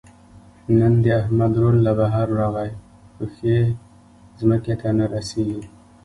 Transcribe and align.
نن 0.79 0.93
د 1.03 1.05
احمد 1.21 1.51
ورور 1.55 1.75
له 1.85 1.91
بهر 1.99 2.27
راغی؛ 2.39 2.71
پښې 3.15 3.57
ځمکې 4.39 4.73
ته 4.81 4.87
نه 4.97 5.05
رسېږي. 5.13 5.63